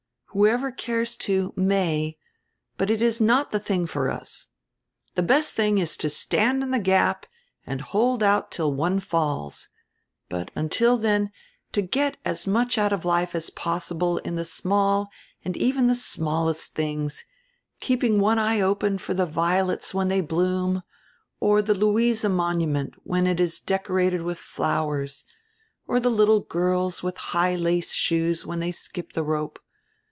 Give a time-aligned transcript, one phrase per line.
[0.33, 2.17] Whoever cares to, may,
[2.77, 4.47] but it is not die tiling for us.
[5.15, 7.25] The best tiling is to stand in die gap
[7.67, 9.67] and hold out till one falls,
[10.29, 11.31] but, until then,
[11.73, 15.09] to get as much out of life as possible in die small
[15.43, 17.25] and even die smallest tilings,
[17.81, 20.81] keeping one eye open for die violets when diey bloom,
[21.41, 25.25] or die Luise monument when it is decorated widi flowers,
[25.89, 29.59] or die littie girls with high lace shoes when diey skip die rope.